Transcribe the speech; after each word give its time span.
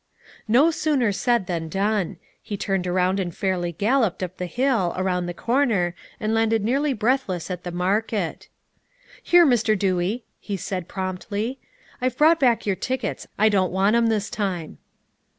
No 0.47 0.71
sooner 0.71 1.11
said 1.11 1.45
than 1.45 1.69
done; 1.69 2.17
he 2.41 2.57
turned 2.57 2.87
around 2.87 3.19
and 3.19 3.37
fairly 3.37 3.71
galloped 3.71 4.23
up 4.23 4.37
the 4.37 4.47
hill, 4.47 4.95
around 4.97 5.27
the 5.27 5.31
corner, 5.35 5.93
and 6.19 6.33
landed 6.33 6.63
nearly 6.63 6.91
breathless 6.91 7.51
at 7.51 7.63
the 7.63 7.71
market. 7.71 8.49
"Here, 9.21 9.45
Mr. 9.45 9.77
Dewey," 9.77 10.23
he 10.39 10.57
said 10.57 10.87
promptly, 10.87 11.59
"I've 12.01 12.17
brought 12.17 12.39
back 12.39 12.65
your 12.65 12.75
tickets; 12.77 13.27
I 13.37 13.47
don't 13.47 13.71
want 13.71 13.95
'em 13.95 14.07
this 14.07 14.31
time." 14.31 14.79